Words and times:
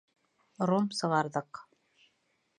Ром 0.71 0.87
сығарҙыҡ. 1.01 1.63